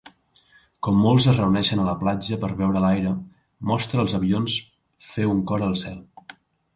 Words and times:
Com 0.85 0.95
molts 1.01 1.25
es 1.31 1.35
reuneixen 1.41 1.83
a 1.83 1.83
la 1.89 1.93
platja 2.03 2.39
per 2.45 2.49
veure 2.61 2.81
l'aire 2.85 3.11
Mostra 3.73 4.01
els 4.05 4.15
avions 4.21 4.57
fer 5.11 5.27
un 5.35 5.45
cor 5.53 5.67
al 5.67 5.77
cel 5.83 6.01